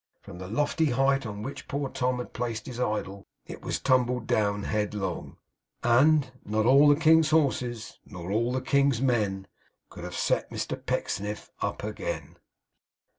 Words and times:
From 0.23 0.39
the 0.39 0.47
lofty 0.47 0.87
height 0.87 1.27
on 1.27 1.43
which 1.43 1.67
poor 1.67 1.87
Tom 1.87 2.17
had 2.17 2.33
placed 2.33 2.65
his 2.65 2.79
idol 2.79 3.27
it 3.45 3.61
was 3.61 3.77
tumbled 3.79 4.25
down 4.25 4.63
headlong, 4.63 5.37
and 5.83 6.31
Not 6.43 6.65
all 6.65 6.87
the 6.87 6.95
king's 6.99 7.29
horses, 7.29 7.99
nor 8.03 8.31
all 8.31 8.51
the 8.51 8.61
king's 8.61 8.99
men, 8.99 9.45
Could 9.91 10.03
have 10.03 10.15
set 10.17 10.49
Mr 10.49 10.75
Pecksniff 10.83 11.51
up 11.61 11.83
again. 11.83 12.37